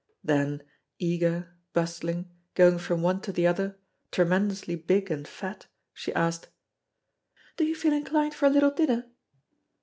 [0.23, 0.63] Then,
[0.97, 3.77] eager, bustling, going from one to the other,
[4.11, 6.49] tremendously big and fat, she asked:
[7.55, 9.05] "Do you feel inclined for a little dinner?"